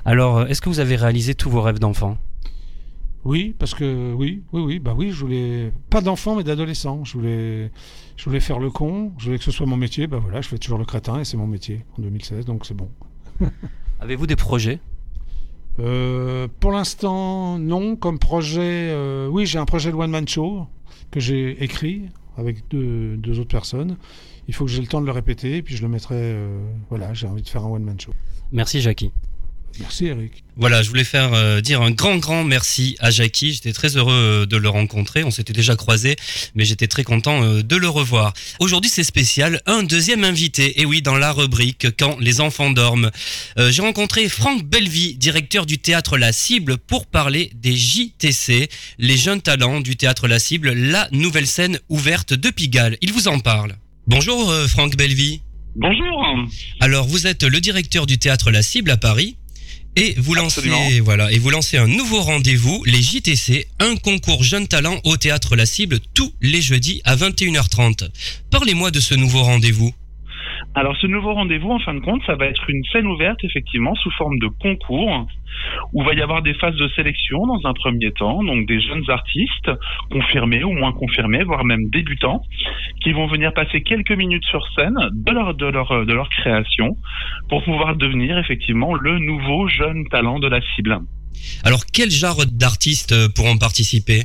Alors, 0.05 0.39
euh, 0.39 0.47
est-ce 0.47 0.61
que 0.61 0.69
vous 0.69 0.81
avez 0.81 0.97
réalisé 0.97 1.35
tous 1.35 1.51
vos 1.51 1.63
rêves 1.63 1.79
d'enfant? 1.79 2.19
Oui, 3.25 3.55
parce 3.59 3.75
que 3.75 4.15
oui, 4.15 4.43
oui, 4.53 4.63
oui, 4.63 4.79
bah 4.79 4.95
oui, 4.97 5.11
je 5.11 5.21
voulais 5.21 5.73
pas 5.91 6.01
d'enfant 6.01 6.37
mais 6.37 6.45
d'adolescent. 6.45 7.05
Je 7.05 7.19
voulais, 7.19 7.71
je 8.17 8.25
voulais 8.25 8.41
faire 8.41 8.59
le 8.59 8.71
con. 8.71 9.13
Je 9.19 9.27
voulais 9.27 9.39
que 9.39 9.45
ce 9.45 9.51
soit 9.51 9.67
mon 9.67 9.77
métier. 9.77 10.07
Bah 10.07 10.19
voilà, 10.23 10.41
je 10.41 10.49
fais 10.49 10.57
toujours 10.57 10.79
le 10.79 10.87
crétin 10.87 11.21
et 11.21 11.25
c'est 11.25 11.37
mon 11.37 11.47
métier 11.47 11.85
en 11.99 12.03
2016, 12.03 12.47
donc 12.47 12.65
c'est 12.65 12.75
bon. 12.75 12.89
Avez-vous 14.01 14.27
des 14.27 14.37
projets? 14.37 14.79
Euh, 15.81 16.49
pour 16.61 16.73
l'instant, 16.73 17.59
non. 17.59 17.95
Comme 17.95 18.19
projet, 18.19 18.97
oui, 19.29 19.45
j'ai 19.45 19.59
un 19.59 19.67
projet 19.67 19.91
de 19.91 19.97
one 19.97 20.11
man 20.11 20.27
show 20.27 20.67
que 21.11 21.21
j'ai 21.21 21.63
écrit 21.63 22.09
avec 22.37 22.69
deux, 22.71 23.39
autres 23.39 23.51
personnes. 23.51 23.97
Il 24.49 24.55
faut 24.55 24.65
que 24.65 24.71
j'ai 24.71 24.81
le 24.81 24.87
temps 24.87 25.01
de 25.01 25.07
le 25.07 25.13
répéter, 25.13 25.63
puis 25.63 25.77
je 25.77 25.83
le 25.83 25.89
mettrai. 25.89 26.17
Euh, 26.17 26.59
voilà, 26.89 27.13
j'ai 27.15 27.27
envie 27.27 27.43
de 27.43 27.49
faire 27.49 27.65
un 27.65 27.71
one-man 27.71 28.01
show. 28.01 28.13
Merci, 28.53 28.81
Jackie. 28.81 29.13
Merci 29.79 30.07
Eric. 30.07 30.45
Voilà, 30.57 30.83
je 30.83 30.89
voulais 30.89 31.05
faire 31.05 31.33
euh, 31.33 31.61
dire 31.61 31.81
un 31.81 31.91
grand 31.91 32.19
grand 32.19 32.45
merci 32.45 32.97
à 32.99 33.11
Jackie. 33.11 33.55
J'étais 33.55 33.73
très 33.73 33.97
heureux 33.97 34.13
euh, 34.13 34.47
de 34.47 34.57
le 34.57 34.69
rencontrer. 34.69 35.25
On 35.25 35.31
s'était 35.31 35.53
déjà 35.53 35.77
croisés, 35.77 36.17
mais 36.55 36.65
j'étais 36.65 36.87
très 36.87 37.05
content 37.05 37.43
euh, 37.43 37.63
de 37.63 37.77
le 37.77 37.89
revoir. 37.89 38.35
Aujourd'hui, 38.59 38.91
c'est 38.91 39.05
spécial, 39.05 39.63
un 39.67 39.83
deuxième 39.83 40.25
invité. 40.25 40.81
Et 40.81 40.85
oui, 40.85 41.01
dans 41.03 41.17
la 41.17 41.33
rubrique 41.33 41.87
Quand 41.99 42.19
les 42.21 42.41
enfants 42.41 42.71
dorment, 42.71 43.11
j'ai 43.57 43.83
rencontré 43.83 44.29
Franck 44.29 44.65
Bellevie, 44.65 45.15
directeur 45.15 45.67
du 45.67 45.79
théâtre 45.79 46.19
La 46.19 46.33
Cible, 46.33 46.77
pour 46.77 47.07
parler 47.07 47.51
des 47.55 47.77
JTC, 47.77 48.69
les 48.99 49.17
jeunes 49.17 49.41
talents 49.41 49.81
du 49.81 49.97
théâtre 49.97 50.29
La 50.29 50.39
Cible, 50.39 50.73
la 50.73 51.09
nouvelle 51.13 51.47
scène 51.47 51.79
ouverte 51.89 52.35
de 52.35 52.51
Pigalle. 52.51 52.97
Il 53.01 53.13
vous 53.13 53.29
en 53.29 53.39
parle. 53.39 53.77
Bonjour 54.07 54.53
Franck 54.69 54.97
Bellevie. 54.97 55.41
Bonjour. 55.77 56.37
Alors, 56.81 57.07
vous 57.07 57.27
êtes 57.27 57.45
le 57.45 57.61
directeur 57.61 58.07
du 58.07 58.19
théâtre 58.19 58.51
La 58.51 58.63
Cible 58.63 58.91
à 58.91 58.97
Paris. 58.97 59.37
Et 59.97 60.15
vous 60.19 60.35
lancez 60.35 61.01
voilà 61.01 61.33
et 61.33 61.39
vous 61.39 61.51
lancez 61.51 61.77
un 61.77 61.89
nouveau 61.89 62.21
rendez-vous, 62.23 62.83
les 62.87 63.03
JTC, 63.03 63.67
un 63.81 63.97
concours 63.97 64.45
jeune 64.45 64.69
talent 64.69 65.01
au 65.05 65.17
théâtre 65.17 65.57
La 65.57 65.67
Cible 65.67 65.99
tous 66.15 66.33
les 66.41 66.63
jeudis 66.63 67.03
à 67.05 67.17
21h30. 67.17 68.09
Parlez-moi 68.51 68.91
de 68.91 69.01
ce 69.01 69.15
nouveau 69.15 69.43
rendez-vous. 69.43 69.93
Alors 70.75 70.97
ce 70.97 71.07
nouveau 71.09 71.35
rendez-vous, 71.35 71.71
en 71.71 71.81
fin 71.81 71.95
de 71.95 72.01
compte, 72.01 72.23
ça 72.27 72.37
va 72.37 72.47
être 72.47 72.71
une 72.71 72.85
scène 72.93 73.07
ouverte, 73.07 73.43
effectivement, 73.43 73.95
sous 73.97 74.11
forme 74.13 74.39
de 74.39 74.47
concours, 74.47 75.27
où 75.93 76.05
va 76.05 76.15
y 76.15 76.23
avoir 76.23 76.43
des 76.43 76.55
phases 76.55 76.77
de 76.77 76.89
sélection 76.95 77.45
dans 77.47 77.69
un 77.69 77.73
premier 77.73 78.13
temps, 78.13 78.43
donc 78.45 78.67
des 78.69 78.81
jeunes 78.81 79.09
artistes, 79.09 79.71
confirmés 80.13 80.63
ou 80.63 80.73
moins 80.73 80.93
confirmés, 80.93 81.43
voire 81.43 81.65
même 81.65 81.91
débutants, 81.91 82.43
qui 83.03 83.13
vont 83.13 83.27
venir 83.27 83.53
passer 83.53 83.83
quelques 83.83 84.13
minutes 84.13 84.45
sur 84.45 84.65
scène 84.77 84.97
de 85.13 85.33
leur, 85.33 85.55
de 85.55 85.67
leur, 85.67 86.07
de 86.07 86.13
leur 86.13 86.29
création, 86.29 86.97
pour 87.49 87.65
pouvoir 87.65 87.97
devenir 87.97 88.39
effectivement 88.39 88.95
le 88.95 89.19
nouveau 89.19 89.67
jeune 89.67 90.07
talent 90.09 90.39
de 90.39 90.47
la 90.47 90.61
cible. 90.77 91.01
Alors 91.65 91.81
quel 91.93 92.11
genre 92.11 92.47
d'artistes 92.47 93.35
pourront 93.35 93.59
participer? 93.59 94.23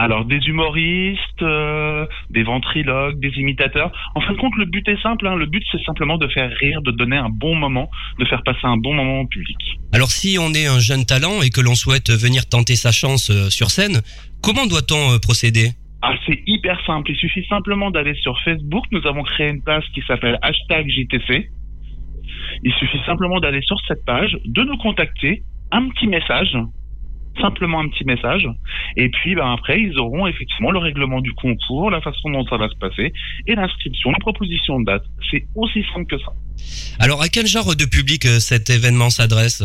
Alors 0.00 0.24
des 0.24 0.38
humoristes, 0.46 1.42
euh, 1.42 2.06
des 2.30 2.42
ventriloques, 2.42 3.20
des 3.20 3.32
imitateurs. 3.36 3.92
En 4.14 4.22
fin 4.22 4.32
de 4.32 4.38
compte, 4.38 4.56
le 4.56 4.64
but 4.64 4.88
est 4.88 5.00
simple. 5.02 5.26
Hein. 5.26 5.36
Le 5.36 5.44
but, 5.44 5.62
c'est 5.70 5.82
simplement 5.84 6.16
de 6.16 6.26
faire 6.28 6.50
rire, 6.58 6.80
de 6.80 6.90
donner 6.90 7.18
un 7.18 7.28
bon 7.28 7.54
moment, 7.54 7.90
de 8.18 8.24
faire 8.24 8.42
passer 8.42 8.64
un 8.64 8.78
bon 8.78 8.94
moment 8.94 9.20
au 9.20 9.26
public. 9.26 9.58
Alors 9.92 10.10
si 10.10 10.38
on 10.40 10.54
est 10.54 10.66
un 10.66 10.78
jeune 10.78 11.04
talent 11.04 11.42
et 11.42 11.50
que 11.50 11.60
l'on 11.60 11.74
souhaite 11.74 12.10
venir 12.10 12.48
tenter 12.48 12.76
sa 12.76 12.92
chance 12.92 13.28
euh, 13.30 13.50
sur 13.50 13.70
scène, 13.70 14.00
comment 14.42 14.66
doit-on 14.66 15.12
euh, 15.12 15.18
procéder? 15.18 15.72
Ah, 16.00 16.14
c'est 16.26 16.42
hyper 16.46 16.82
simple. 16.86 17.10
Il 17.10 17.16
suffit 17.16 17.44
simplement 17.46 17.90
d'aller 17.90 18.14
sur 18.14 18.40
Facebook. 18.42 18.86
Nous 18.92 19.06
avons 19.06 19.22
créé 19.22 19.50
une 19.50 19.62
page 19.62 19.84
qui 19.92 20.00
s'appelle 20.08 20.38
hashtag 20.40 20.88
JTC. 20.88 21.50
Il 22.64 22.72
suffit 22.72 23.00
simplement 23.04 23.38
d'aller 23.38 23.60
sur 23.60 23.76
cette 23.86 24.02
page, 24.06 24.38
de 24.46 24.62
nous 24.62 24.78
contacter 24.78 25.42
un 25.72 25.90
petit 25.90 26.06
message 26.06 26.56
simplement 27.40 27.80
un 27.80 27.88
petit 27.88 28.04
message. 28.04 28.48
Et 28.96 29.08
puis 29.08 29.34
ben, 29.34 29.52
après, 29.52 29.80
ils 29.80 29.98
auront 29.98 30.26
effectivement 30.26 30.70
le 30.70 30.78
règlement 30.78 31.20
du 31.20 31.32
concours, 31.32 31.90
la 31.90 32.00
façon 32.00 32.30
dont 32.30 32.44
ça 32.46 32.56
va 32.56 32.68
se 32.68 32.76
passer, 32.76 33.12
et 33.46 33.54
l'inscription, 33.54 34.10
la 34.10 34.18
proposition 34.18 34.80
de 34.80 34.86
date. 34.86 35.04
C'est 35.30 35.44
aussi 35.54 35.84
simple 35.92 36.06
que 36.06 36.18
ça. 36.18 36.32
Alors 36.98 37.22
à 37.22 37.28
quel 37.28 37.46
genre 37.46 37.74
de 37.76 37.84
public 37.84 38.26
euh, 38.26 38.38
cet 38.38 38.70
événement 38.70 39.10
s'adresse? 39.10 39.62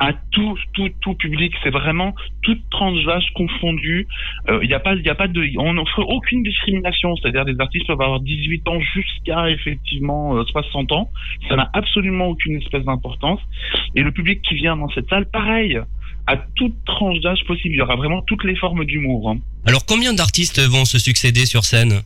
À 0.00 0.12
tout, 0.30 0.58
tout, 0.74 0.90
tout 1.00 1.14
public. 1.14 1.54
C'est 1.62 1.70
vraiment 1.70 2.14
toute 2.42 2.68
tranche 2.70 3.04
d'âge 3.04 3.26
confondue. 3.34 4.06
Il 4.48 4.52
euh, 4.52 4.66
n'y 4.66 4.74
a 4.74 4.80
pas, 4.80 4.94
il 4.94 5.08
a 5.08 5.14
pas 5.14 5.28
de, 5.28 5.44
on 5.58 5.74
n'offre 5.74 6.00
aucune 6.00 6.42
discrimination. 6.42 7.16
C'est-à-dire 7.16 7.44
des 7.44 7.58
artistes 7.60 7.86
peuvent 7.86 8.00
avoir 8.00 8.20
18 8.20 8.68
ans 8.68 8.80
jusqu'à 8.94 9.50
effectivement 9.50 10.44
60 10.44 10.90
euh, 10.90 10.94
ans. 10.94 11.10
Ça 11.48 11.56
n'a 11.56 11.70
absolument 11.72 12.26
aucune 12.26 12.56
espèce 12.56 12.84
d'importance. 12.84 13.40
Et 13.94 14.02
le 14.02 14.12
public 14.12 14.42
qui 14.42 14.54
vient 14.54 14.76
dans 14.76 14.88
cette 14.90 15.08
salle, 15.08 15.30
pareil, 15.30 15.80
à 16.26 16.36
toute 16.56 16.74
tranche 16.84 17.20
d'âge 17.20 17.44
possible. 17.46 17.74
Il 17.74 17.78
y 17.78 17.80
aura 17.80 17.96
vraiment 17.96 18.22
toutes 18.22 18.44
les 18.44 18.56
formes 18.56 18.84
d'humour. 18.84 19.30
Hein. 19.30 19.38
Alors 19.66 19.86
combien 19.86 20.12
d'artistes 20.12 20.60
vont 20.60 20.84
se 20.84 20.98
succéder 20.98 21.46
sur 21.46 21.64
scène? 21.64 22.02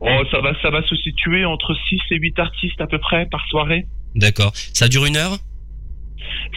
Oh, 0.00 0.22
ça 0.30 0.40
va, 0.40 0.52
ça 0.60 0.70
va 0.70 0.82
se 0.82 0.96
situer 0.96 1.44
entre 1.44 1.74
6 1.88 2.00
et 2.10 2.16
8 2.16 2.38
artistes 2.38 2.80
à 2.80 2.86
peu 2.86 2.98
près 2.98 3.26
par 3.26 3.46
soirée. 3.48 3.86
D'accord. 4.14 4.52
Ça 4.54 4.88
dure 4.88 5.06
une 5.06 5.16
heure? 5.16 5.38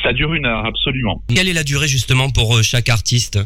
Ça 0.04 0.14
dure 0.14 0.34
une 0.34 0.46
heure, 0.46 0.66
absolument. 0.66 1.24
Quelle 1.34 1.48
est 1.48 1.54
la 1.54 1.64
durée 1.64 1.88
justement 1.88 2.30
pour 2.30 2.58
euh, 2.58 2.62
chaque 2.62 2.90
artiste? 2.90 3.40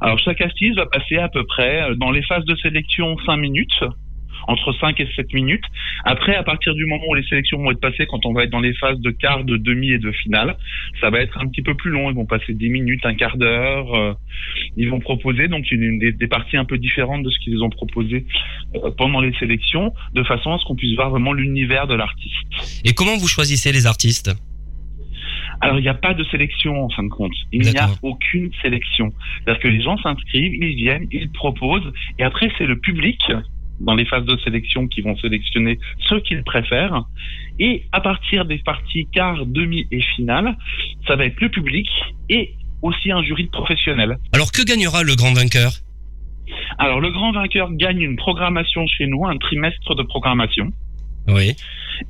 Alors 0.00 0.18
chaque 0.18 0.40
artiste 0.40 0.76
va 0.76 0.86
passer 0.86 1.16
à 1.16 1.28
peu 1.28 1.44
près 1.46 1.82
euh, 1.82 1.94
dans 1.94 2.10
les 2.10 2.22
phases 2.22 2.44
de 2.44 2.56
sélection 2.56 3.16
5 3.24 3.36
minutes 3.36 3.84
entre 4.48 4.72
5 4.72 4.98
et 5.00 5.08
7 5.16 5.32
minutes. 5.32 5.64
Après, 6.04 6.34
à 6.34 6.42
partir 6.42 6.74
du 6.74 6.86
moment 6.86 7.04
où 7.08 7.14
les 7.14 7.24
sélections 7.24 7.58
vont 7.58 7.70
être 7.70 7.80
passées, 7.80 8.06
quand 8.06 8.24
on 8.26 8.32
va 8.32 8.44
être 8.44 8.50
dans 8.50 8.60
les 8.60 8.74
phases 8.74 9.00
de 9.00 9.10
quart, 9.10 9.44
de 9.44 9.56
demi 9.56 9.90
et 9.90 9.98
de 9.98 10.12
finale, 10.12 10.56
ça 11.00 11.10
va 11.10 11.20
être 11.20 11.38
un 11.38 11.48
petit 11.48 11.62
peu 11.62 11.74
plus 11.74 11.90
long. 11.90 12.10
Ils 12.10 12.16
vont 12.16 12.26
passer 12.26 12.54
10 12.54 12.68
minutes, 12.70 13.04
un 13.04 13.14
quart 13.14 13.36
d'heure. 13.36 13.94
Euh, 13.94 14.12
ils 14.76 14.90
vont 14.90 15.00
proposer 15.00 15.48
donc 15.48 15.70
une, 15.70 15.98
des, 15.98 16.12
des, 16.12 16.26
parties 16.26 16.56
un 16.56 16.64
peu 16.64 16.78
différentes 16.78 17.22
de 17.22 17.30
ce 17.30 17.38
qu'ils 17.38 17.62
ont 17.62 17.70
proposé 17.70 18.26
euh, 18.76 18.90
pendant 18.96 19.20
les 19.20 19.32
sélections, 19.34 19.92
de 20.14 20.22
façon 20.22 20.52
à 20.52 20.58
ce 20.58 20.64
qu'on 20.64 20.76
puisse 20.76 20.94
voir 20.94 21.10
vraiment 21.10 21.32
l'univers 21.32 21.86
de 21.86 21.94
l'artiste. 21.94 22.34
Et 22.84 22.92
comment 22.92 23.16
vous 23.16 23.28
choisissez 23.28 23.72
les 23.72 23.86
artistes? 23.86 24.30
Alors, 25.60 25.78
il 25.78 25.82
n'y 25.82 25.88
a 25.88 25.94
pas 25.94 26.14
de 26.14 26.24
sélection 26.24 26.84
en 26.84 26.88
fin 26.90 27.04
de 27.04 27.08
compte. 27.08 27.32
Il 27.52 27.62
n'y 27.62 27.78
a 27.78 27.88
aucune 28.02 28.50
sélection. 28.60 29.12
C'est-à-dire 29.38 29.62
que 29.62 29.68
les 29.68 29.82
gens 29.82 29.96
s'inscrivent, 29.98 30.54
ils 30.54 30.76
viennent, 30.76 31.06
ils 31.10 31.30
proposent, 31.30 31.92
et 32.18 32.24
après, 32.24 32.50
c'est 32.58 32.66
le 32.66 32.78
public 32.78 33.20
dans 33.80 33.94
les 33.94 34.04
phases 34.04 34.24
de 34.24 34.36
sélection 34.44 34.86
qui 34.86 35.00
vont 35.00 35.16
sélectionner 35.18 35.78
ceux 36.08 36.20
qu'ils 36.20 36.42
préfèrent. 36.42 37.04
Et 37.58 37.84
à 37.92 38.00
partir 38.00 38.44
des 38.44 38.58
parties 38.58 39.06
quart, 39.12 39.46
demi 39.46 39.86
et 39.90 40.02
finale, 40.16 40.56
ça 41.06 41.16
va 41.16 41.24
être 41.26 41.40
le 41.40 41.48
public 41.48 41.88
et 42.28 42.54
aussi 42.82 43.10
un 43.10 43.22
jury 43.22 43.44
de 43.44 43.50
professionnels. 43.50 44.18
Alors 44.32 44.52
que 44.52 44.62
gagnera 44.62 45.02
le 45.02 45.14
grand 45.14 45.32
vainqueur? 45.32 45.72
Alors 46.78 47.00
le 47.00 47.10
grand 47.10 47.32
vainqueur 47.32 47.72
gagne 47.72 48.02
une 48.02 48.16
programmation 48.16 48.86
chez 48.86 49.06
nous, 49.06 49.26
un 49.26 49.38
trimestre 49.38 49.94
de 49.94 50.02
programmation. 50.02 50.70
Oui. 51.28 51.54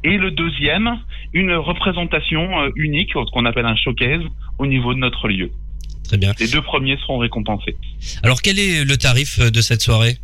Et 0.02 0.16
le 0.16 0.30
deuxième, 0.30 0.98
une 1.32 1.52
représentation 1.52 2.60
euh, 2.60 2.70
unique, 2.74 3.10
ce 3.12 3.30
qu'on 3.32 3.44
appelle 3.44 3.66
un 3.66 3.76
showcase, 3.76 4.22
au 4.58 4.66
niveau 4.66 4.94
de 4.94 4.98
notre 4.98 5.28
lieu. 5.28 5.50
Très 6.04 6.16
bien. 6.16 6.32
Les 6.40 6.48
deux 6.48 6.62
premiers 6.62 6.96
seront 6.98 7.18
récompensés. 7.18 7.76
Alors 8.22 8.42
quel 8.42 8.58
est 8.58 8.84
le 8.84 8.96
tarif 8.96 9.38
de 9.38 9.60
cette 9.60 9.82
soirée? 9.82 10.16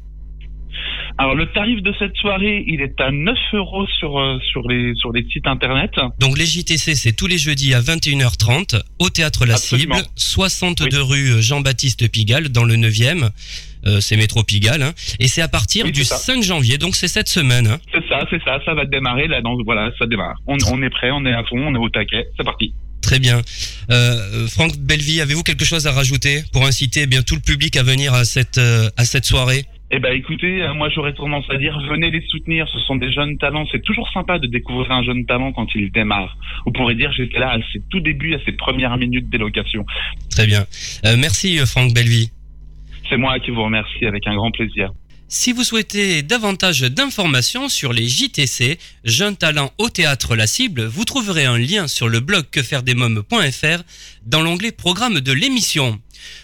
Alors 1.21 1.35
le 1.35 1.45
tarif 1.53 1.83
de 1.83 1.93
cette 1.99 2.17
soirée, 2.17 2.65
il 2.67 2.81
est 2.81 2.99
à 2.99 3.11
9 3.11 3.37
euros 3.53 3.87
sur, 3.99 4.19
euh, 4.19 4.39
sur, 4.53 4.67
les, 4.67 4.95
sur 4.95 5.13
les 5.13 5.23
sites 5.31 5.47
internet. 5.47 5.91
Donc 6.19 6.39
les 6.39 6.47
JTC, 6.47 6.95
c'est 6.95 7.13
tous 7.13 7.27
les 7.27 7.37
jeudis 7.37 7.75
à 7.75 7.83
21h30 7.83 8.81
au 8.99 9.11
Théâtre 9.11 9.45
La 9.45 9.57
Cible, 9.57 9.97
62 10.17 11.03
rue 11.03 11.33
euh, 11.33 11.41
Jean-Baptiste 11.43 12.11
Pigalle 12.11 12.49
dans 12.49 12.65
le 12.65 12.77
9e. 12.77 13.29
Euh, 13.87 14.01
c'est 14.01 14.17
métro 14.17 14.43
Pigalle, 14.45 14.83
hein. 14.83 14.95
et 15.19 15.29
c'est 15.29 15.43
à 15.43 15.49
partir 15.49 15.93
du 15.93 16.05
5 16.05 16.43
janvier, 16.43 16.79
donc 16.79 16.97
c'est 16.97 17.09
cette 17.09 17.29
semaine. 17.29 17.67
Hein. 17.67 17.79
C'est 17.93 18.09
ça, 18.09 18.27
c'est 18.31 18.43
ça, 18.43 18.59
ça 18.65 18.73
va 18.73 18.87
démarrer 18.87 19.29
là, 19.29 19.43
donc 19.43 19.61
voilà, 19.67 19.91
ça 19.99 20.07
démarre. 20.07 20.37
On, 20.47 20.57
on, 20.73 20.83
est 20.83 20.91
prêt, 20.91 21.11
on 21.11 21.27
est 21.27 21.35
à 21.35 21.45
fond, 21.45 21.59
on 21.59 21.75
est 21.75 21.79
au 21.79 21.91
taquet, 21.91 22.29
c'est 22.39 22.45
parti. 22.45 22.73
Très 23.03 23.19
bien. 23.19 23.43
Euh, 23.91 24.47
Franck 24.49 24.79
Belleville, 24.79 25.21
avez-vous 25.21 25.43
quelque 25.43 25.67
chose 25.67 25.87
à 25.87 25.93
rajouter 25.93 26.45
pour 26.53 26.65
inciter 26.65 27.03
eh 27.03 27.07
bien 27.07 27.21
tout 27.21 27.35
le 27.35 27.41
public 27.43 27.77
à 27.77 27.83
venir 27.83 28.15
à 28.15 28.25
cette 28.25 28.59
à 28.59 29.05
cette 29.05 29.27
soirée? 29.27 29.67
Eh 29.93 29.99
ben 29.99 30.13
écoutez, 30.13 30.63
euh, 30.63 30.73
moi 30.75 30.89
j'aurais 30.89 31.15
tendance 31.15 31.45
à 31.51 31.57
dire 31.57 31.77
venez 31.89 32.11
les 32.11 32.25
soutenir, 32.29 32.69
ce 32.69 32.79
sont 32.81 32.95
des 32.95 33.11
jeunes 33.13 33.37
talents, 33.39 33.67
c'est 33.73 33.83
toujours 33.83 34.09
sympa 34.13 34.39
de 34.39 34.47
découvrir 34.47 34.91
un 34.93 35.03
jeune 35.03 35.27
talent 35.27 35.53
quand 35.53 35.67
il 35.75 35.91
démarre. 35.91 36.37
Vous 36.65 36.71
pourrez 36.73 36.95
dire 36.95 37.13
j'étais 37.13 37.41
là 37.41 37.51
à 37.51 37.59
ses 37.73 37.81
tout 37.91 38.01
débuts, 38.01 38.35
à 38.35 38.39
ses 38.45 38.53
premières 38.53 38.97
minutes 38.97 39.29
d'élocation. 39.31 39.85
Très 40.31 40.47
bien. 40.47 40.65
Euh, 41.05 41.17
merci 41.19 41.59
euh, 41.59 41.67
Franck 41.67 41.93
Bellevie. 41.93 42.31
C'est 43.09 43.17
moi 43.17 43.41
qui 43.41 43.51
vous 43.51 43.65
remercie 43.65 44.07
avec 44.07 44.27
un 44.29 44.37
grand 44.37 44.53
plaisir. 44.53 44.93
Si 45.33 45.53
vous 45.53 45.63
souhaitez 45.63 46.23
davantage 46.23 46.81
d'informations 46.81 47.69
sur 47.69 47.93
les 47.93 48.09
JTC, 48.09 48.79
Jeunes 49.05 49.37
Talents 49.37 49.73
au 49.79 49.89
Théâtre 49.89 50.35
La 50.35 50.49
Cible, 50.49 50.85
vous 50.85 51.05
trouverez 51.05 51.45
un 51.45 51.57
lien 51.57 51.87
sur 51.87 52.09
le 52.09 52.19
blog 52.19 52.47
quefairedesmoms.fr 52.51 53.83
dans 54.27 54.43
l'onglet 54.43 54.73
Programme 54.73 55.21
de 55.21 55.33
l'émission. 55.33 56.01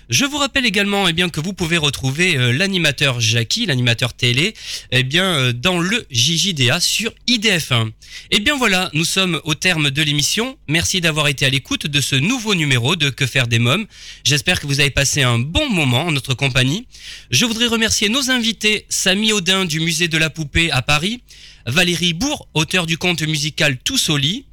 Je 0.09 0.25
vous 0.25 0.39
rappelle 0.39 0.65
également 0.65 1.09
eh 1.09 1.13
bien, 1.13 1.29
que 1.29 1.41
vous 1.41 1.53
pouvez 1.53 1.77
retrouver 1.77 2.37
euh, 2.37 2.53
l'animateur 2.53 3.21
Jackie, 3.21 3.67
l'animateur 3.67 4.15
télé, 4.15 4.55
eh 4.93 5.03
bien, 5.03 5.25
euh, 5.25 5.53
dans 5.53 5.79
le 5.79 6.07
JJDA 6.11 6.81
sur 6.81 7.13
IDF1. 7.29 7.89
Et 7.89 8.37
eh 8.37 8.39
bien 8.41 8.57
voilà, 8.57 8.91
nous 8.95 9.05
sommes 9.05 9.41
au 9.45 9.55
terme 9.55 9.91
de 9.91 10.03
l'émission. 10.03 10.57
Merci 10.69 11.01
d'avoir 11.01 11.29
été 11.29 11.45
à 11.45 11.51
l'écoute 11.51 11.87
de 11.87 12.01
ce 12.01 12.15
nouveau 12.17 12.55
numéro 12.55 12.97
de 12.97 13.11
Que 13.11 13.27
faire 13.27 13.49
des 13.49 13.59
mômes. 13.59 13.87
J'espère 14.25 14.61
que 14.61 14.67
vous 14.67 14.81
avez 14.81 14.91
passé 14.91 15.23
un 15.23 15.39
bon 15.39 15.69
moment 15.69 16.05
en 16.05 16.13
notre 16.13 16.35
compagnie. 16.35 16.87
Je 17.31 17.45
voudrais 17.45 17.67
remercier 17.67 18.09
nos 18.09 18.31
invités, 18.31 18.87
Samy 18.89 19.33
Audin 19.33 19.65
du 19.65 19.81
Musée 19.81 20.09
de 20.09 20.19
la 20.19 20.31
Poupée 20.31 20.71
à 20.71 20.83
Paris, 20.83 21.23
Valérie 21.67 22.13
Bourg, 22.13 22.49
auteur 22.55 22.87
du 22.87 22.97
conte 22.97 23.23
musical 23.23 23.77
Tous 23.83 24.09
au 24.09 24.17
lit, 24.17 24.45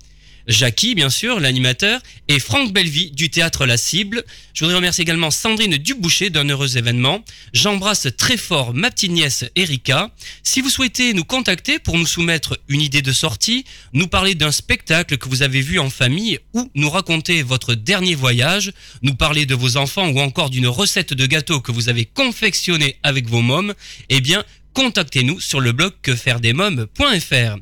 Jackie, 0.48 0.94
bien 0.96 1.10
sûr, 1.10 1.40
l'animateur, 1.40 2.02
et 2.28 2.40
Franck 2.40 2.74
Bellevie 2.74 3.12
du 3.12 3.30
théâtre 3.30 3.66
La 3.66 3.78
Cible. 3.78 4.24
Je 4.54 4.60
voudrais 4.60 4.76
remercier 4.76 5.02
également 5.02 5.32
Sandrine 5.32 5.78
Duboucher 5.78 6.30
d'un 6.30 6.48
heureux 6.50 6.78
événement. 6.78 7.24
J'embrasse 7.54 8.08
très 8.18 8.38
fort 8.38 8.74
ma 8.74 8.92
petite 8.92 9.12
nièce 9.12 9.46
Erika. 9.56 10.12
Si 10.44 10.62
vous 10.62 10.70
souhaitez 10.70 11.14
nous 11.14 11.24
contacter 11.24 11.80
pour 11.80 11.98
nous 11.98 12.06
soumettre 12.06 12.60
une 12.68 12.82
idée 12.82 13.02
de 13.02 13.14
sortie, 13.14 13.66
nous 13.94 14.08
parler 14.08 14.36
d'un 14.36 14.52
spectacle 14.52 15.18
que 15.18 15.30
vous 15.30 15.44
avez 15.44 15.62
vu 15.62 15.80
en 15.80 15.90
famille 15.90 16.40
ou 16.54 16.70
nous 16.76 16.90
raconter 16.90 17.42
votre 17.42 17.74
dernier 17.74 18.16
voyage, 18.16 18.74
nous 19.02 19.16
parler 19.16 19.46
de 19.46 19.56
vos 19.56 19.78
enfants 19.78 20.10
ou 20.10 20.20
encore 20.20 20.50
d'une 20.50 20.68
recette 20.68 21.14
de 21.14 21.26
gâteau 21.26 21.62
que 21.62 21.72
vous 21.72 21.90
avez 21.90 22.06
confectionné 22.06 22.98
avec 23.04 23.28
vos 23.28 23.42
mômes, 23.42 23.74
eh 24.10 24.20
bien, 24.20 24.44
contactez-nous 24.74 25.40
sur 25.40 25.60
le 25.60 25.72
blog 25.72 25.94
quefairedesmoms.fr. 26.02 27.58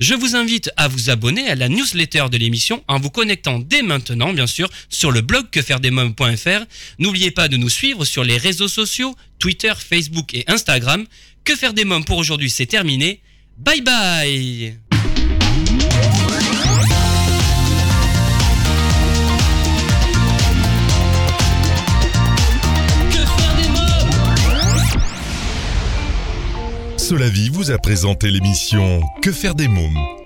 Je 0.00 0.14
vous 0.14 0.36
invite 0.36 0.70
à 0.76 0.88
vous 0.88 1.10
abonner 1.10 1.48
à 1.48 1.54
la 1.54 1.68
newsletter 1.68 2.26
de 2.30 2.36
l'émission 2.36 2.82
en 2.88 2.98
vous 2.98 3.10
connectant 3.10 3.58
dès 3.58 3.82
maintenant, 3.82 4.32
bien 4.32 4.46
sûr, 4.46 4.68
sur 4.88 5.10
le 5.10 5.20
blog 5.20 5.50
quefairedesmoms.fr. 5.50 6.64
N'oubliez 6.98 7.30
pas 7.30 7.48
de 7.48 7.56
nous 7.56 7.68
suivre 7.68 8.04
sur 8.04 8.24
les 8.24 8.38
réseaux 8.38 8.68
sociaux, 8.68 9.14
Twitter, 9.38 9.72
Facebook 9.78 10.34
et 10.34 10.44
Instagram. 10.46 11.06
Que 11.44 11.54
faire 11.54 11.74
des 11.74 11.84
mômes 11.84 12.04
pour 12.04 12.18
aujourd'hui, 12.18 12.50
c'est 12.50 12.66
terminé. 12.66 13.20
Bye 13.58 13.82
bye 13.82 14.78
Solavi 27.04 27.50
vous 27.50 27.70
a 27.70 27.76
présenté 27.76 28.30
l'émission 28.30 29.02
Que 29.20 29.30
faire 29.30 29.54
des 29.54 29.68
mômes? 29.68 30.23